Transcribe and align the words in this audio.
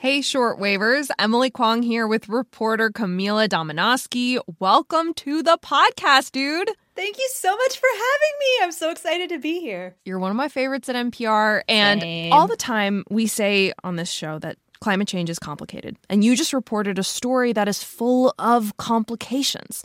Hey, 0.00 0.20
shortwavers. 0.20 1.10
Emily 1.18 1.50
Kwong 1.50 1.82
here 1.82 2.06
with 2.06 2.28
reporter 2.28 2.88
Camila 2.88 3.48
Domonoske. 3.48 4.38
Welcome 4.60 5.12
to 5.14 5.42
the 5.42 5.58
podcast, 5.60 6.30
dude. 6.30 6.70
Thank 6.94 7.18
you 7.18 7.28
so 7.32 7.50
much 7.50 7.76
for 7.76 7.88
having 7.92 8.38
me. 8.38 8.46
I'm 8.62 8.70
so 8.70 8.92
excited 8.92 9.28
to 9.30 9.40
be 9.40 9.58
here. 9.58 9.96
You're 10.04 10.20
one 10.20 10.30
of 10.30 10.36
my 10.36 10.46
favorites 10.46 10.88
at 10.88 10.94
NPR. 10.94 11.62
And 11.68 12.00
Same. 12.00 12.32
all 12.32 12.46
the 12.46 12.56
time 12.56 13.02
we 13.10 13.26
say 13.26 13.72
on 13.82 13.96
this 13.96 14.08
show 14.08 14.38
that 14.38 14.56
climate 14.78 15.08
change 15.08 15.30
is 15.30 15.40
complicated. 15.40 15.96
And 16.08 16.22
you 16.22 16.36
just 16.36 16.52
reported 16.52 17.00
a 17.00 17.04
story 17.04 17.52
that 17.52 17.66
is 17.66 17.82
full 17.82 18.32
of 18.38 18.76
complications. 18.76 19.82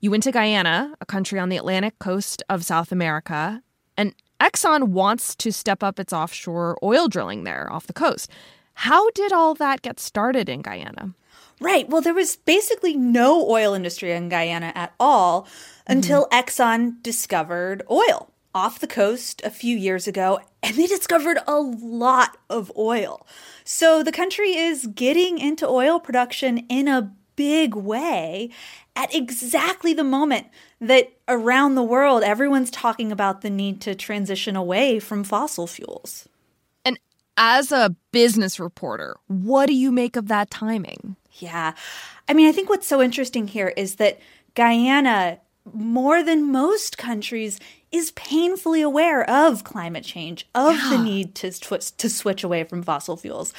You 0.00 0.10
went 0.10 0.24
to 0.24 0.32
Guyana, 0.32 0.96
a 1.00 1.06
country 1.06 1.38
on 1.38 1.48
the 1.48 1.58
Atlantic 1.58 1.96
coast 2.00 2.42
of 2.48 2.64
South 2.64 2.90
America, 2.90 3.62
and 3.96 4.16
Exxon 4.40 4.88
wants 4.88 5.36
to 5.36 5.52
step 5.52 5.84
up 5.84 6.00
its 6.00 6.12
offshore 6.12 6.76
oil 6.82 7.06
drilling 7.06 7.44
there 7.44 7.72
off 7.72 7.86
the 7.86 7.92
coast. 7.92 8.30
How 8.82 9.10
did 9.10 9.32
all 9.32 9.54
that 9.54 9.82
get 9.82 9.98
started 9.98 10.48
in 10.48 10.62
Guyana? 10.62 11.12
Right. 11.60 11.88
Well, 11.88 12.00
there 12.00 12.14
was 12.14 12.36
basically 12.36 12.96
no 12.96 13.44
oil 13.50 13.74
industry 13.74 14.12
in 14.12 14.28
Guyana 14.28 14.70
at 14.76 14.94
all 15.00 15.42
mm-hmm. 15.42 15.94
until 15.94 16.28
Exxon 16.28 17.02
discovered 17.02 17.82
oil 17.90 18.30
off 18.54 18.78
the 18.78 18.86
coast 18.86 19.42
a 19.44 19.50
few 19.50 19.76
years 19.76 20.06
ago, 20.06 20.38
and 20.62 20.76
they 20.76 20.86
discovered 20.86 21.38
a 21.48 21.58
lot 21.58 22.36
of 22.48 22.70
oil. 22.78 23.26
So 23.64 24.04
the 24.04 24.12
country 24.12 24.54
is 24.54 24.86
getting 24.86 25.38
into 25.38 25.66
oil 25.66 25.98
production 25.98 26.58
in 26.68 26.86
a 26.86 27.12
big 27.34 27.74
way 27.74 28.50
at 28.94 29.12
exactly 29.12 29.92
the 29.92 30.04
moment 30.04 30.46
that 30.80 31.12
around 31.26 31.74
the 31.74 31.82
world 31.82 32.22
everyone's 32.22 32.70
talking 32.70 33.10
about 33.10 33.40
the 33.40 33.50
need 33.50 33.80
to 33.80 33.96
transition 33.96 34.54
away 34.54 35.00
from 35.00 35.24
fossil 35.24 35.66
fuels. 35.66 36.28
As 37.40 37.70
a 37.70 37.94
business 38.10 38.58
reporter, 38.58 39.16
what 39.28 39.66
do 39.66 39.74
you 39.74 39.92
make 39.92 40.16
of 40.16 40.26
that 40.26 40.50
timing? 40.50 41.14
Yeah. 41.34 41.74
I 42.28 42.34
mean, 42.34 42.48
I 42.48 42.52
think 42.52 42.68
what's 42.68 42.86
so 42.86 43.00
interesting 43.00 43.46
here 43.46 43.72
is 43.76 43.94
that 43.96 44.18
Guyana, 44.54 45.38
more 45.72 46.24
than 46.24 46.50
most 46.50 46.98
countries, 46.98 47.60
is 47.92 48.10
painfully 48.10 48.82
aware 48.82 49.28
of 49.30 49.64
climate 49.64 50.04
change, 50.04 50.46
of 50.54 50.76
the 50.90 50.98
need 50.98 51.34
to, 51.36 51.52
tw- 51.52 51.96
to 51.96 52.10
switch 52.10 52.42
away 52.44 52.64
from 52.64 52.82
fossil 52.82 53.16
fuels. 53.16 53.54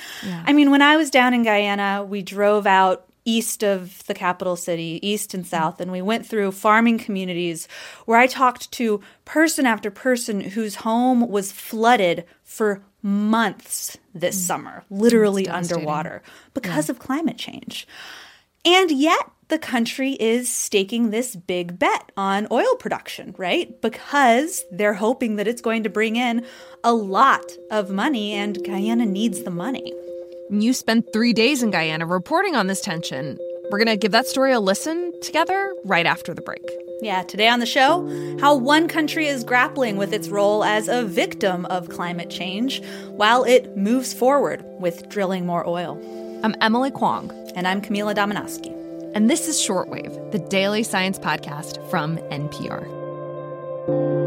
I 0.46 0.54
mean, 0.54 0.72
when 0.72 0.82
I 0.82 0.98
was 0.98 1.10
down 1.10 1.34
in 1.34 1.44
Guyana, 1.44 2.04
we 2.04 2.22
drove 2.22 2.68
out 2.68 3.09
east 3.30 3.64
of 3.64 4.06
the 4.08 4.14
capital 4.14 4.56
city, 4.56 5.00
east 5.02 5.34
and 5.34 5.46
south, 5.46 5.80
and 5.80 5.92
we 5.92 6.02
went 6.02 6.26
through 6.26 6.52
farming 6.52 6.98
communities 6.98 7.68
where 8.06 8.18
I 8.18 8.28
talked 8.28 8.72
to 8.74 9.02
person 9.26 9.66
after 9.66 9.92
person 9.92 10.42
whose 10.42 10.76
home 10.76 11.30
was 11.30 11.52
flooded 11.52 12.26
for 12.44 12.82
months 13.02 13.98
this 14.14 14.36
mm. 14.36 14.48
summer, 14.48 14.84
literally 14.90 15.48
underwater 15.48 16.22
because 16.54 16.90
of 16.90 17.00
climate 17.00 17.38
change. 17.38 17.88
And 18.66 18.92
yet, 18.92 19.32
the 19.48 19.58
country 19.60 20.14
is 20.14 20.50
staking 20.50 21.10
this 21.10 21.36
big 21.36 21.80
bet 21.80 22.12
on 22.18 22.48
oil 22.52 22.76
production, 22.76 23.34
right? 23.38 23.82
Because 23.82 24.64
they're 24.72 24.94
hoping 24.94 25.38
that 25.38 25.48
it's 25.48 25.62
going 25.62 25.84
to 25.84 25.90
bring 25.90 26.18
in 26.18 26.46
a 26.84 26.94
lot 26.94 27.52
of 27.72 27.90
money, 27.90 28.34
and 28.34 28.64
Guyana 28.64 29.06
needs 29.06 29.44
the 29.44 29.52
money. 29.52 29.94
You 30.52 30.74
spent 30.74 31.14
three 31.14 31.34
days 31.34 31.62
in 31.62 31.72
Guyana 31.72 32.06
reporting 32.06 32.56
on 32.56 32.68
this 32.68 32.82
tension. 32.82 33.38
We're 33.70 33.78
going 33.78 33.88
to 33.88 33.98
give 33.98 34.12
that 34.14 34.26
story 34.28 34.52
a 34.52 34.60
listen 34.60 35.14
together 35.22 35.74
right 35.86 36.06
after 36.08 36.34
the 36.34 36.42
break. 36.42 36.68
Yeah, 37.02 37.22
today 37.24 37.48
on 37.48 37.60
the 37.60 37.68
show, 37.68 38.08
how 38.42 38.56
one 38.56 38.88
country 38.88 39.28
is 39.28 39.44
grappling 39.44 39.96
with 39.98 40.12
its 40.12 40.28
role 40.30 40.64
as 40.64 40.88
a 40.88 41.04
victim 41.06 41.66
of 41.68 41.90
climate 41.90 42.30
change 42.32 42.84
while 43.12 43.44
it 43.44 43.78
moves 43.78 44.12
forward 44.14 44.64
with 44.80 45.08
drilling 45.08 45.46
more 45.46 45.68
oil. 45.68 46.02
I'm 46.44 46.56
Emily 46.62 46.90
Kwong, 46.92 47.30
And 47.56 47.68
I'm 47.68 47.82
Camila 47.82 48.16
Domonoske. 48.16 48.76
and 49.16 49.30
this 49.30 49.48
is 49.48 49.58
Shortwave, 49.58 50.32
the 50.32 50.40
daily 50.40 50.84
science 50.84 51.20
podcast 51.20 51.88
from 51.90 52.18
NPR. 52.32 54.19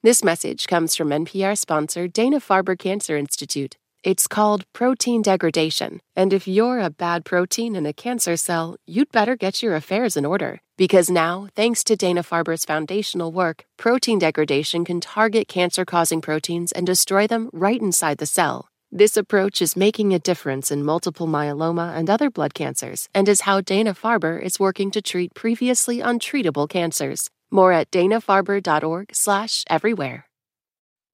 This 0.00 0.22
message 0.22 0.68
comes 0.68 0.94
from 0.94 1.08
NPR 1.08 1.58
sponsor 1.58 2.06
Dana 2.06 2.38
Farber 2.38 2.78
Cancer 2.78 3.16
Institute. 3.16 3.76
It's 4.04 4.28
called 4.28 4.64
protein 4.72 5.22
degradation. 5.22 5.98
And 6.14 6.32
if 6.32 6.46
you're 6.46 6.78
a 6.78 6.88
bad 6.88 7.24
protein 7.24 7.74
in 7.74 7.84
a 7.84 7.92
cancer 7.92 8.36
cell, 8.36 8.76
you'd 8.86 9.10
better 9.10 9.34
get 9.34 9.60
your 9.60 9.74
affairs 9.74 10.16
in 10.16 10.24
order. 10.24 10.60
Because 10.76 11.10
now, 11.10 11.48
thanks 11.56 11.82
to 11.82 11.96
Dana 11.96 12.22
Farber's 12.22 12.64
foundational 12.64 13.32
work, 13.32 13.64
protein 13.76 14.20
degradation 14.20 14.84
can 14.84 15.00
target 15.00 15.48
cancer 15.48 15.84
causing 15.84 16.20
proteins 16.20 16.70
and 16.70 16.86
destroy 16.86 17.26
them 17.26 17.50
right 17.52 17.80
inside 17.80 18.18
the 18.18 18.24
cell. 18.26 18.68
This 18.92 19.16
approach 19.16 19.60
is 19.60 19.76
making 19.76 20.14
a 20.14 20.20
difference 20.20 20.70
in 20.70 20.84
multiple 20.84 21.26
myeloma 21.26 21.96
and 21.96 22.08
other 22.08 22.30
blood 22.30 22.54
cancers, 22.54 23.08
and 23.12 23.28
is 23.28 23.40
how 23.40 23.62
Dana 23.62 23.94
Farber 23.94 24.40
is 24.40 24.60
working 24.60 24.92
to 24.92 25.02
treat 25.02 25.34
previously 25.34 25.98
untreatable 25.98 26.68
cancers. 26.68 27.30
More 27.50 27.72
at 27.72 27.90
danafarber.org 27.90 29.14
slash 29.14 29.64
everywhere. 29.68 30.24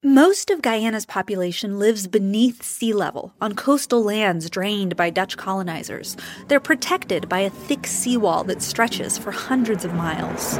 Most 0.02 0.50
of 0.50 0.60
Guyana's 0.60 1.06
population 1.06 1.78
lives 1.78 2.06
beneath 2.06 2.62
sea 2.62 2.92
level 2.92 3.32
on 3.40 3.54
coastal 3.54 4.02
lands 4.02 4.50
drained 4.50 4.96
by 4.96 5.08
Dutch 5.08 5.38
colonizers. 5.38 6.14
They're 6.48 6.60
protected 6.60 7.26
by 7.26 7.38
a 7.38 7.48
thick 7.48 7.86
seawall 7.86 8.44
that 8.44 8.60
stretches 8.60 9.16
for 9.16 9.30
hundreds 9.30 9.82
of 9.82 9.94
miles. 9.94 10.58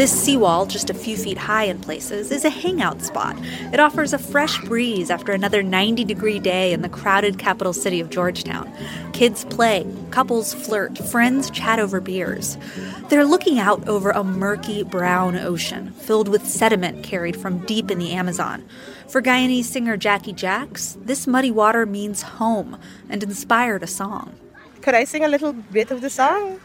This 0.00 0.18
seawall, 0.18 0.64
just 0.64 0.88
a 0.88 0.94
few 0.94 1.14
feet 1.14 1.36
high 1.36 1.64
in 1.64 1.78
places, 1.78 2.30
is 2.30 2.46
a 2.46 2.48
hangout 2.48 3.02
spot. 3.02 3.36
It 3.70 3.80
offers 3.80 4.14
a 4.14 4.18
fresh 4.18 4.58
breeze 4.62 5.10
after 5.10 5.32
another 5.32 5.62
90 5.62 6.06
degree 6.06 6.38
day 6.38 6.72
in 6.72 6.80
the 6.80 6.88
crowded 6.88 7.38
capital 7.38 7.74
city 7.74 8.00
of 8.00 8.08
Georgetown. 8.08 8.72
Kids 9.12 9.44
play, 9.44 9.86
couples 10.10 10.54
flirt, 10.54 10.96
friends 10.96 11.50
chat 11.50 11.78
over 11.78 12.00
beers. 12.00 12.56
They're 13.10 13.26
looking 13.26 13.58
out 13.58 13.86
over 13.86 14.08
a 14.08 14.24
murky 14.24 14.84
brown 14.84 15.36
ocean 15.36 15.90
filled 15.90 16.28
with 16.28 16.46
sediment 16.46 17.04
carried 17.04 17.36
from 17.36 17.66
deep 17.66 17.90
in 17.90 17.98
the 17.98 18.12
Amazon. 18.12 18.66
For 19.06 19.20
Guyanese 19.20 19.64
singer 19.64 19.98
Jackie 19.98 20.32
Jacks, 20.32 20.96
this 21.02 21.26
muddy 21.26 21.50
water 21.50 21.84
means 21.84 22.22
home 22.22 22.78
and 23.10 23.22
inspired 23.22 23.82
a 23.82 23.86
song. 23.86 24.34
Could 24.80 24.94
I 24.94 25.04
sing 25.04 25.26
a 25.26 25.28
little 25.28 25.52
bit 25.52 25.90
of 25.90 26.00
the 26.00 26.08
song? 26.08 26.58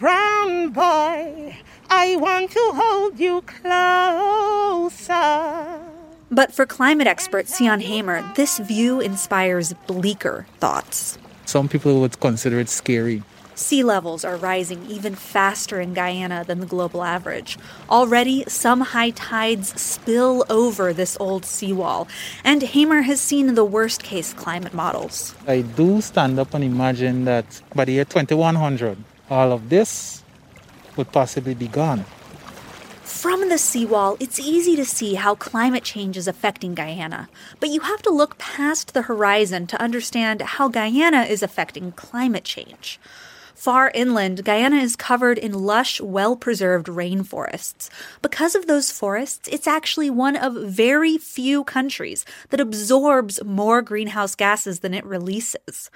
Brown 0.00 0.70
boy, 0.70 1.56
I 1.90 2.16
want 2.16 2.50
to 2.52 2.72
hold 2.74 3.20
you 3.20 3.42
closer. 3.42 5.10
But 6.30 6.54
for 6.54 6.64
climate 6.64 7.06
expert 7.06 7.46
Sion 7.48 7.80
Hamer, 7.80 8.24
this 8.34 8.58
view 8.60 9.00
inspires 9.00 9.74
bleaker 9.86 10.46
thoughts. 10.58 11.18
Some 11.44 11.68
people 11.68 12.00
would 12.00 12.18
consider 12.18 12.58
it 12.60 12.70
scary. 12.70 13.22
Sea 13.54 13.84
levels 13.84 14.24
are 14.24 14.36
rising 14.36 14.86
even 14.86 15.14
faster 15.14 15.82
in 15.82 15.92
Guyana 15.92 16.44
than 16.46 16.60
the 16.60 16.66
global 16.66 17.02
average. 17.02 17.58
Already, 17.90 18.44
some 18.48 18.80
high 18.80 19.10
tides 19.10 19.78
spill 19.78 20.46
over 20.48 20.94
this 20.94 21.18
old 21.20 21.44
seawall, 21.44 22.08
and 22.42 22.62
Hamer 22.62 23.02
has 23.02 23.20
seen 23.20 23.54
the 23.54 23.66
worst 23.66 24.02
case 24.02 24.32
climate 24.32 24.72
models. 24.72 25.34
I 25.46 25.60
do 25.60 26.00
stand 26.00 26.38
up 26.38 26.54
and 26.54 26.64
imagine 26.64 27.26
that 27.26 27.60
by 27.74 27.84
the 27.84 27.92
year 27.92 28.06
2100, 28.06 28.96
all 29.30 29.52
of 29.52 29.68
this 29.68 30.22
would 30.96 31.12
possibly 31.12 31.54
be 31.54 31.68
gone. 31.68 32.04
From 33.02 33.48
the 33.48 33.58
seawall, 33.58 34.16
it's 34.18 34.40
easy 34.40 34.76
to 34.76 34.84
see 34.84 35.14
how 35.14 35.34
climate 35.34 35.84
change 35.84 36.16
is 36.16 36.26
affecting 36.26 36.74
Guyana, 36.74 37.28
but 37.60 37.68
you 37.68 37.80
have 37.80 38.02
to 38.02 38.10
look 38.10 38.38
past 38.38 38.94
the 38.94 39.02
horizon 39.02 39.66
to 39.68 39.80
understand 39.80 40.40
how 40.42 40.68
Guyana 40.68 41.22
is 41.22 41.42
affecting 41.42 41.92
climate 41.92 42.44
change. 42.44 42.98
Far 43.54 43.90
inland, 43.94 44.42
Guyana 44.42 44.76
is 44.76 44.96
covered 44.96 45.36
in 45.36 45.52
lush, 45.52 46.00
well 46.00 46.34
preserved 46.34 46.86
rainforests. 46.86 47.90
Because 48.22 48.54
of 48.54 48.66
those 48.66 48.90
forests, 48.90 49.50
it's 49.52 49.66
actually 49.66 50.08
one 50.08 50.34
of 50.34 50.54
very 50.54 51.18
few 51.18 51.64
countries 51.64 52.24
that 52.48 52.60
absorbs 52.60 53.44
more 53.44 53.82
greenhouse 53.82 54.34
gases 54.34 54.80
than 54.80 54.94
it 54.94 55.04
releases. 55.04 55.90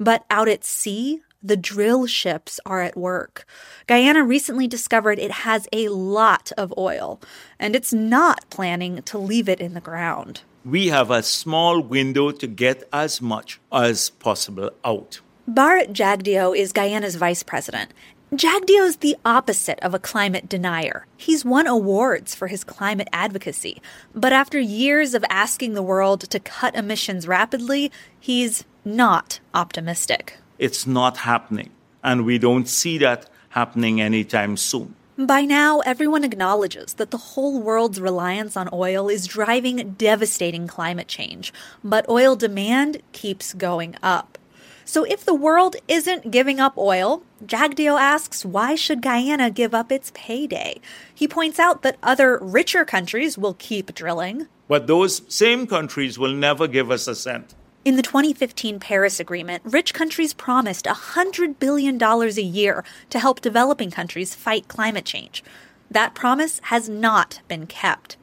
But 0.00 0.24
out 0.30 0.48
at 0.48 0.64
sea, 0.64 1.20
the 1.42 1.56
drill 1.56 2.06
ships 2.06 2.60
are 2.64 2.80
at 2.82 2.96
work. 2.96 3.44
Guyana 3.86 4.22
recently 4.24 4.68
discovered 4.68 5.18
it 5.18 5.30
has 5.30 5.66
a 5.72 5.88
lot 5.88 6.52
of 6.56 6.72
oil, 6.78 7.20
and 7.58 7.74
it's 7.74 7.92
not 7.92 8.48
planning 8.50 9.02
to 9.02 9.18
leave 9.18 9.48
it 9.48 9.60
in 9.60 9.74
the 9.74 9.80
ground. 9.80 10.42
we 10.64 10.88
have 10.88 11.10
a 11.10 11.22
small 11.24 11.80
window 11.80 12.30
to 12.30 12.46
get 12.46 12.88
as 12.92 13.20
much 13.20 13.60
as 13.72 14.10
possible 14.10 14.70
out. 14.84 15.20
Bharat 15.50 15.92
Jagdeo 15.92 16.56
is 16.56 16.72
Guyana's 16.72 17.16
vice 17.16 17.42
president. 17.42 17.92
Jagdeo 18.32 18.86
is 18.86 18.98
the 18.98 19.16
opposite 19.24 19.80
of 19.80 19.92
a 19.92 19.98
climate 19.98 20.48
denier. 20.48 21.06
He's 21.16 21.44
won 21.44 21.66
awards 21.66 22.34
for 22.34 22.46
his 22.46 22.64
climate 22.64 23.08
advocacy. 23.12 23.82
But 24.14 24.32
after 24.32 24.58
years 24.58 25.14
of 25.14 25.24
asking 25.28 25.74
the 25.74 25.82
world 25.82 26.20
to 26.30 26.40
cut 26.40 26.74
emissions 26.76 27.26
rapidly, 27.26 27.90
he's 28.18 28.64
not 28.84 29.40
optimistic. 29.52 30.38
It's 30.62 30.86
not 30.86 31.16
happening, 31.16 31.70
and 32.04 32.24
we 32.24 32.38
don't 32.38 32.68
see 32.68 32.96
that 32.98 33.28
happening 33.48 34.00
anytime 34.00 34.56
soon. 34.56 34.94
By 35.18 35.42
now, 35.42 35.80
everyone 35.80 36.22
acknowledges 36.22 36.94
that 36.94 37.10
the 37.10 37.34
whole 37.34 37.60
world's 37.60 38.00
reliance 38.00 38.56
on 38.56 38.68
oil 38.72 39.08
is 39.08 39.26
driving 39.26 39.94
devastating 39.98 40.68
climate 40.68 41.08
change, 41.08 41.52
but 41.82 42.08
oil 42.08 42.36
demand 42.36 43.02
keeps 43.10 43.54
going 43.54 43.96
up. 44.04 44.38
So 44.84 45.02
if 45.02 45.24
the 45.24 45.34
world 45.34 45.74
isn't 45.88 46.30
giving 46.30 46.60
up 46.60 46.78
oil, 46.78 47.24
Jagdeo 47.44 48.00
asks 48.00 48.44
why 48.44 48.76
should 48.76 49.02
Guyana 49.02 49.50
give 49.50 49.74
up 49.74 49.90
its 49.90 50.12
payday? 50.14 50.80
He 51.12 51.26
points 51.26 51.58
out 51.58 51.82
that 51.82 51.98
other 52.04 52.38
richer 52.40 52.84
countries 52.84 53.36
will 53.36 53.54
keep 53.54 53.92
drilling. 53.96 54.46
But 54.68 54.86
those 54.86 55.22
same 55.26 55.66
countries 55.66 56.20
will 56.20 56.34
never 56.34 56.68
give 56.68 56.92
us 56.92 57.08
a 57.08 57.16
cent. 57.16 57.56
In 57.84 57.96
the 57.96 58.02
2015 58.02 58.78
Paris 58.78 59.18
Agreement, 59.18 59.60
rich 59.64 59.92
countries 59.92 60.32
promised 60.32 60.84
$100 60.84 61.58
billion 61.58 62.00
a 62.00 62.26
year 62.40 62.84
to 63.10 63.18
help 63.18 63.40
developing 63.40 63.90
countries 63.90 64.36
fight 64.36 64.68
climate 64.68 65.04
change. 65.04 65.42
That 65.90 66.14
promise 66.14 66.60
has 66.64 66.88
not 66.88 67.40
been 67.48 67.66
kept. 67.66 68.16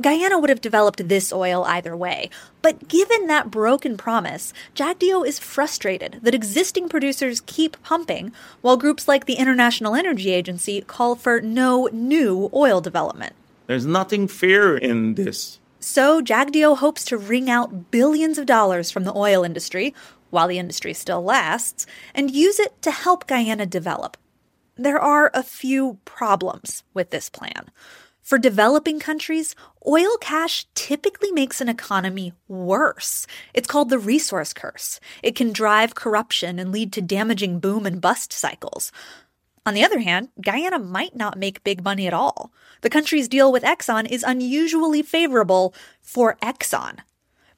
Guyana 0.00 0.38
would 0.38 0.48
have 0.48 0.62
developed 0.62 1.06
this 1.06 1.34
oil 1.34 1.64
either 1.64 1.94
way, 1.94 2.30
but 2.62 2.88
given 2.88 3.26
that 3.26 3.50
broken 3.50 3.98
promise, 3.98 4.54
Jagdeo 4.74 5.26
is 5.26 5.38
frustrated 5.38 6.20
that 6.22 6.34
existing 6.34 6.88
producers 6.88 7.42
keep 7.44 7.76
pumping, 7.82 8.32
while 8.62 8.78
groups 8.78 9.06
like 9.06 9.26
the 9.26 9.34
International 9.34 9.94
Energy 9.94 10.30
Agency 10.30 10.80
call 10.80 11.14
for 11.14 11.42
no 11.42 11.90
new 11.92 12.48
oil 12.54 12.80
development. 12.80 13.34
There's 13.66 13.84
nothing 13.84 14.28
fair 14.28 14.78
in 14.78 15.14
this. 15.14 15.57
So 15.80 16.20
Jagdeo 16.20 16.76
hopes 16.76 17.04
to 17.06 17.16
wring 17.16 17.48
out 17.48 17.90
billions 17.90 18.36
of 18.36 18.46
dollars 18.46 18.90
from 18.90 19.04
the 19.04 19.14
oil 19.14 19.44
industry, 19.44 19.94
while 20.30 20.48
the 20.48 20.58
industry 20.58 20.92
still 20.92 21.22
lasts, 21.22 21.86
and 22.14 22.30
use 22.30 22.58
it 22.58 22.80
to 22.82 22.90
help 22.90 23.26
Guyana 23.26 23.64
develop. 23.64 24.16
There 24.76 24.98
are 24.98 25.30
a 25.32 25.42
few 25.42 25.98
problems 26.04 26.82
with 26.94 27.10
this 27.10 27.28
plan. 27.28 27.70
For 28.20 28.38
developing 28.38 29.00
countries, 29.00 29.54
oil 29.86 30.18
cash 30.20 30.66
typically 30.74 31.32
makes 31.32 31.60
an 31.60 31.68
economy 31.68 32.34
worse. 32.46 33.26
It's 33.54 33.68
called 33.68 33.88
the 33.88 33.98
resource 33.98 34.52
curse. 34.52 35.00
It 35.22 35.34
can 35.34 35.52
drive 35.52 35.94
corruption 35.94 36.58
and 36.58 36.70
lead 36.70 36.92
to 36.92 37.00
damaging 37.00 37.58
boom 37.58 37.86
and 37.86 38.00
bust 38.00 38.32
cycles. 38.32 38.92
On 39.68 39.74
the 39.74 39.84
other 39.84 39.98
hand, 39.98 40.30
Guyana 40.40 40.78
might 40.78 41.14
not 41.14 41.36
make 41.36 41.62
big 41.62 41.84
money 41.84 42.06
at 42.06 42.14
all. 42.14 42.50
The 42.80 42.88
country's 42.88 43.28
deal 43.28 43.52
with 43.52 43.62
Exxon 43.62 44.10
is 44.10 44.22
unusually 44.22 45.02
favorable 45.02 45.74
for 46.00 46.38
Exxon. 46.40 47.00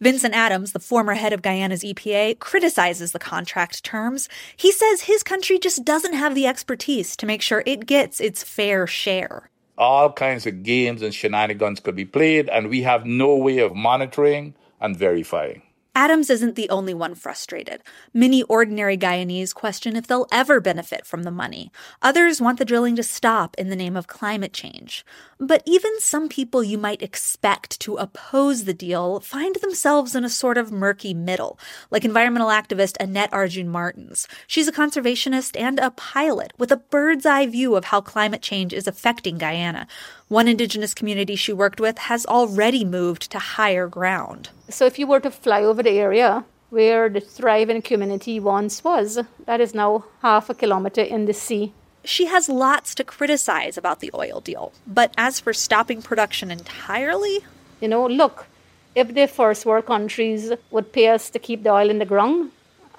Vincent 0.01 0.35
Adams, 0.35 0.73
the 0.73 0.81
former 0.81 1.15
head 1.15 1.33
of 1.33 1.41
Guyana's 1.41 1.85
EPA, 1.85 2.41
criticizes 2.41 3.13
the 3.13 3.21
contract 3.21 3.85
terms. 3.85 4.29
He 4.57 4.73
says 4.73 5.03
his 5.03 5.23
country 5.23 5.61
just 5.61 5.85
doesn't 5.85 6.15
have 6.15 6.35
the 6.35 6.49
expertise 6.49 7.15
to 7.17 7.27
make 7.27 7.43
sure 7.43 7.63
it 7.65 7.87
gets 7.87 8.19
its 8.21 8.43
fair 8.43 8.89
share. 8.89 9.49
All 9.79 10.11
kinds 10.11 10.49
of 10.49 10.65
games 10.65 11.03
and 11.03 11.15
shenanigans 11.15 11.79
could 11.79 11.95
be 11.95 12.07
played, 12.07 12.49
and 12.49 12.69
we 12.69 12.83
have 12.83 13.07
no 13.07 13.37
way 13.37 13.59
of 13.59 13.77
monitoring 13.77 14.57
and 14.81 14.97
verifying. 14.97 15.63
Adams 16.01 16.31
isn't 16.31 16.55
the 16.55 16.71
only 16.71 16.95
one 16.95 17.15
frustrated. 17.15 17.83
Many 18.15 18.43
ordinary 18.45 18.97
Guyanese 18.97 19.55
question 19.55 19.97
if 19.97 20.07
they'll 20.07 20.27
ever 20.33 20.59
benefit 20.59 21.05
from 21.05 21.25
the 21.25 21.31
money. 21.31 21.71
Others 22.01 22.41
want 22.41 22.59
the 22.59 22.65
drilling 22.65 22.97
to 22.97 23.03
stop 23.03 23.55
in 23.59 23.69
the 23.69 23.77
name 23.77 23.99
of 23.99 24.07
climate 24.07 24.55
change. 24.55 25.05
But 25.39 25.63
even 25.67 26.01
some 26.01 26.31
people 26.31 26.65
you 26.65 26.79
might 26.79 27.03
expect 27.03 27.81
to 27.81 27.97
oppose 27.97 28.65
the 28.65 28.73
deal 28.73 29.21
find 29.21 29.57
themselves 29.57 30.15
in 30.15 30.25
a 30.25 30.31
sort 30.31 30.57
of 30.57 30.73
murky 30.73 31.13
middle, 31.13 31.59
like 31.91 32.07
environmental 32.07 32.49
activist 32.49 32.97
Annette 32.99 33.31
Arjoon 33.31 33.67
Martins. 33.67 34.27
She's 34.47 34.69
a 34.69 34.73
conservationist 34.73 35.59
and 35.61 35.79
a 35.79 35.91
pilot 35.91 36.55
with 36.57 36.73
a 36.73 36.79
bird's 36.79 37.27
eye 37.27 37.45
view 37.45 37.77
of 37.77 37.85
how 37.85 38.01
climate 38.01 38.41
change 38.41 38.73
is 38.73 38.87
affecting 38.87 39.37
Guyana. 39.37 39.87
One 40.31 40.47
indigenous 40.47 40.95
community 40.95 41.35
she 41.35 41.53
worked 41.53 41.81
with 41.81 41.99
has 41.99 42.25
already 42.25 42.85
moved 42.85 43.33
to 43.33 43.41
higher 43.41 43.89
ground. 43.89 44.51
So 44.69 44.87
if 44.87 44.97
you 44.97 45.09
were 45.09 45.19
to 45.19 45.31
fly 45.33 45.65
over 45.65 45.83
the 45.83 45.99
area 45.99 46.45
where 46.69 47.09
the 47.09 47.19
thriving 47.19 47.83
community 47.83 48.39
once 48.39 48.85
was, 48.85 49.19
that 49.47 49.61
is 49.61 49.75
now 49.75 50.05
half 50.23 50.49
a 50.49 50.55
kilometer 50.55 51.01
in 51.03 51.25
the 51.27 51.33
sea. 51.33 51.73
She 52.05 52.27
has 52.27 52.49
lots 52.49 52.95
to 52.95 53.03
criticize 53.03 53.77
about 53.77 53.99
the 53.99 54.13
oil 54.15 54.41
deal. 54.41 54.73
But 54.87 55.13
as 55.19 55.41
for 55.41 55.53
stopping 55.53 56.01
production 56.01 56.53
entirely, 56.53 57.41
you 57.81 57.89
know, 57.89 58.07
look, 58.07 58.47
if 58.95 59.13
the 59.13 59.27
first 59.27 59.67
world 59.67 59.87
countries 59.87 60.53
would 60.71 60.93
pay 60.93 61.09
us 61.09 61.29
to 61.31 61.41
keep 61.41 61.65
the 61.65 61.73
oil 61.73 61.91
in 61.91 61.99
the 61.99 62.05
ground 62.05 62.53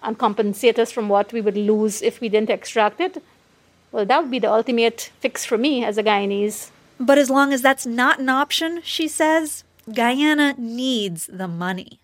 and 0.04 0.18
compensate 0.18 0.78
us 0.78 0.92
from 0.92 1.08
what 1.08 1.32
we 1.32 1.40
would 1.40 1.56
lose 1.56 2.02
if 2.02 2.20
we 2.20 2.28
didn't 2.28 2.50
extract 2.50 3.00
it, 3.00 3.24
well, 3.94 4.06
that 4.06 4.22
would 4.22 4.32
be 4.32 4.40
the 4.40 4.52
ultimate 4.52 5.14
fix 5.22 5.46
for 5.46 5.58
me 5.58 5.86
as 5.86 5.98
a 5.98 6.04
Guyanese. 6.04 6.72
But 7.02 7.18
as 7.18 7.32
long 7.32 7.52
as 7.52 7.64
that's 7.64 7.86
not 7.86 8.20
an 8.20 8.30
option, 8.30 8.82
she 8.84 9.08
says, 9.08 9.64
Guyana 9.92 10.54
needs 10.58 11.26
the 11.26 11.48
money. 11.48 12.00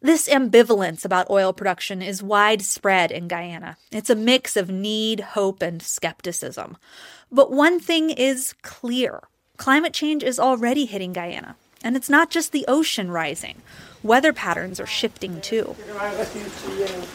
This 0.00 0.28
ambivalence 0.28 1.04
about 1.04 1.28
oil 1.28 1.52
production 1.52 2.02
is 2.02 2.22
widespread 2.22 3.10
in 3.10 3.26
Guyana. 3.26 3.76
It's 3.90 4.10
a 4.10 4.14
mix 4.14 4.56
of 4.56 4.70
need, 4.70 5.20
hope, 5.20 5.60
and 5.60 5.82
skepticism. 5.82 6.76
But 7.32 7.50
one 7.50 7.80
thing 7.80 8.10
is 8.10 8.54
clear 8.62 9.24
climate 9.56 9.92
change 9.92 10.24
is 10.24 10.40
already 10.40 10.86
hitting 10.86 11.12
Guyana. 11.12 11.56
And 11.84 11.96
it's 11.96 12.08
not 12.08 12.30
just 12.30 12.52
the 12.52 12.64
ocean 12.68 13.10
rising. 13.10 13.62
Weather 14.02 14.32
patterns 14.32 14.80
are 14.80 14.86
shifting 14.86 15.40
too. 15.40 15.76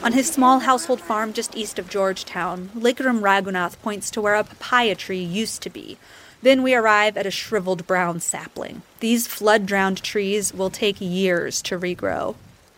On 0.03 0.13
his 0.13 0.29
small 0.29 0.59
household 0.59 1.01
farm 1.01 1.33
just 1.33 1.55
east 1.55 1.79
of 1.79 1.89
Georgetown, 1.89 2.69
Lekaram 2.75 3.21
Raghunath 3.21 3.81
points 3.81 4.11
to 4.11 4.21
where 4.21 4.35
a 4.35 4.43
papaya 4.43 4.95
tree 4.95 5.23
used 5.23 5.61
to 5.63 5.69
be. 5.69 5.97
Then 6.41 6.61
we 6.61 6.75
arrive 6.75 7.17
at 7.17 7.25
a 7.25 7.31
shriveled 7.31 7.87
brown 7.87 8.19
sapling. 8.19 8.83
These 8.99 9.27
flood 9.27 9.65
drowned 9.65 10.03
trees 10.03 10.53
will 10.53 10.69
take 10.69 11.01
years 11.01 11.61
to 11.63 11.79
regrow. 11.79 12.35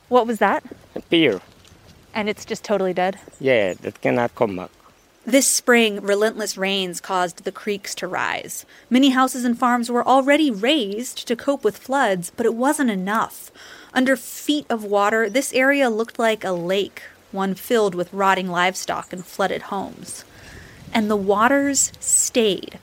What 0.07 0.27
was 0.27 0.39
that? 0.39 0.63
A 0.95 1.01
pear. 1.01 1.41
And 2.13 2.29
it's 2.29 2.45
just 2.45 2.63
totally 2.63 2.93
dead? 2.93 3.19
Yeah, 3.39 3.73
that 3.73 4.01
cannot 4.01 4.35
come 4.35 4.55
back. 4.55 4.71
This 5.25 5.47
spring, 5.47 6.01
relentless 6.01 6.57
rains 6.57 7.01
caused 7.01 7.43
the 7.43 7.51
creeks 7.51 7.93
to 7.95 8.07
rise. 8.07 8.65
Many 8.89 9.09
houses 9.09 9.43
and 9.43 9.59
farms 9.59 9.91
were 9.91 10.07
already 10.07 10.49
raised 10.49 11.27
to 11.27 11.35
cope 11.35 11.63
with 11.63 11.77
floods, 11.77 12.31
but 12.35 12.45
it 12.45 12.55
wasn't 12.55 12.89
enough. 12.89 13.51
Under 13.93 14.15
feet 14.15 14.65
of 14.69 14.83
water, 14.83 15.29
this 15.29 15.53
area 15.53 15.89
looked 15.89 16.17
like 16.17 16.43
a 16.43 16.51
lake, 16.51 17.03
one 17.31 17.53
filled 17.53 17.93
with 17.93 18.11
rotting 18.13 18.47
livestock 18.47 19.13
and 19.13 19.23
flooded 19.23 19.63
homes. 19.63 20.23
And 20.93 21.11
the 21.11 21.15
waters 21.15 21.91
stayed 21.99 22.79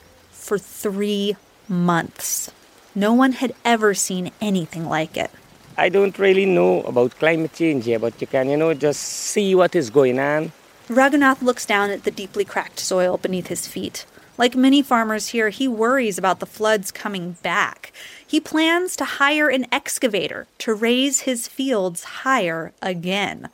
for 0.47 0.59
three 0.59 1.37
months. 1.69 2.51
No 2.95 3.13
one 3.13 3.33
had 3.33 3.53
ever 3.65 3.93
seen 3.95 4.31
anything 4.41 4.87
like 4.89 5.17
it. 5.17 5.31
I 5.77 5.89
don't 5.91 6.17
really 6.19 6.47
know 6.47 6.83
about 6.83 7.19
climate 7.19 7.53
change 7.53 7.85
here, 7.85 7.99
but 7.99 8.19
you 8.21 8.27
can, 8.27 8.49
you 8.49 8.57
know, 8.57 8.73
just 8.73 9.03
see 9.03 9.55
what 9.55 9.75
is 9.75 9.91
going 9.91 10.19
on. 10.19 10.53
Raghunath 10.89 11.43
looks 11.43 11.67
down 11.67 11.91
at 11.91 12.05
the 12.05 12.11
deeply 12.11 12.45
cracked 12.45 12.79
soil 12.79 13.19
beneath 13.19 13.49
his 13.49 13.67
feet. 13.67 14.07
Like 14.39 14.55
many 14.55 14.83
farmers 14.83 15.29
here, 15.29 15.49
he 15.49 15.67
worries 15.67 16.17
about 16.17 16.41
the 16.41 16.47
floods 16.47 16.93
coming 16.93 17.33
back. 17.43 17.93
He 18.25 18.39
plans 18.39 18.95
to 18.97 19.05
hire 19.05 19.49
an 19.49 19.67
excavator 19.73 20.47
to 20.59 20.75
raise 20.75 21.23
his 21.23 21.49
fields 21.49 22.05
higher 22.25 22.73
again 22.81 23.49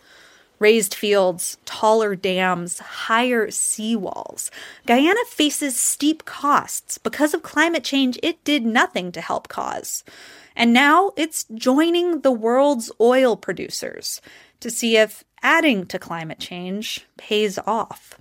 raised 0.62 0.94
fields, 0.94 1.58
taller 1.66 2.16
dams, 2.16 2.78
higher 2.78 3.48
seawalls. 3.48 4.48
Guyana 4.86 5.20
faces 5.28 5.78
steep 5.78 6.24
costs. 6.24 6.96
Because 6.96 7.34
of 7.34 7.42
climate 7.42 7.84
change, 7.84 8.18
it 8.22 8.42
did 8.44 8.64
nothing 8.64 9.12
to 9.12 9.20
help 9.20 9.48
cause. 9.48 10.04
And 10.54 10.72
now 10.72 11.10
it's 11.16 11.44
joining 11.54 12.20
the 12.20 12.32
world's 12.32 12.92
oil 13.00 13.36
producers 13.36 14.20
to 14.60 14.70
see 14.70 14.96
if 14.96 15.24
adding 15.42 15.84
to 15.86 15.98
climate 15.98 16.38
change 16.38 17.06
pays 17.16 17.58
off. 17.66 18.18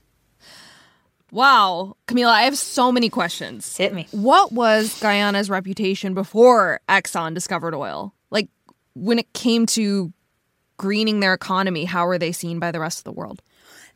Wow. 1.31 1.95
Camila, 2.07 2.31
I 2.31 2.41
have 2.43 2.57
so 2.57 2.91
many 2.91 3.10
questions. 3.10 3.77
Hit 3.77 3.93
me. 3.93 4.07
What 4.12 4.51
was 4.51 5.00
Guyana's 5.00 5.50
reputation 5.50 6.13
before 6.13 6.81
Exxon 6.89 7.33
discovered 7.33 7.74
oil? 7.75 8.13
Like 8.31 8.50
when 8.95 9.19
it 9.19 9.31
came 9.33 9.65
to 9.67 10.12
greening 10.82 11.20
their 11.20 11.36
economy, 11.36 11.86
how 11.86 12.08
are 12.08 12.18
they 12.18 12.32
seen 12.32 12.58
by 12.58 12.72
the 12.72 12.80
rest 12.80 12.98
of 12.98 13.04
the 13.04 13.12
world? 13.12 13.44